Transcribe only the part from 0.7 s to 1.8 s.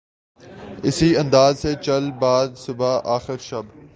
اسی انداز سے